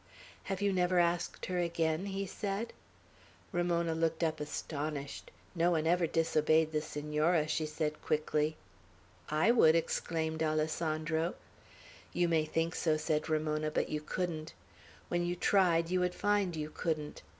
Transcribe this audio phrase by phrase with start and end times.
[0.45, 2.73] "Have you never asked her again?" he said.
[3.51, 5.29] Ramona looked up astonished.
[5.53, 8.57] "No one ever disobeyed the Senora," she said quickly.
[9.29, 11.35] "I would!" exclaimed Alessandro.
[12.13, 14.55] "You may think so," said Ramona, "but you couldn't.
[15.09, 17.21] When you tried, you would find you couldn't.